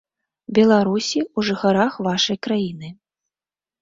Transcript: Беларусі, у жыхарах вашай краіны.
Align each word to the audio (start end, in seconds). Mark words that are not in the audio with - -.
Беларусі, 0.57 1.21
у 1.39 1.45
жыхарах 1.49 1.93
вашай 2.07 2.37
краіны. 2.49 2.87